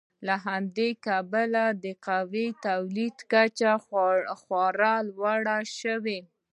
له 0.27 0.35
همدې 0.45 0.89
کبله 1.05 1.63
د 1.83 1.85
قهوې 2.05 2.47
د 2.53 2.57
تولید 2.67 3.15
کچه 3.31 3.71
خورا 4.47 4.95
لوړه 5.11 5.57
شوه. 5.79 6.19